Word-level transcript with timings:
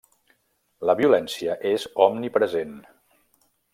La 0.89 0.95
violència 1.01 1.57
és 1.73 1.85
omnipresent. 2.07 2.73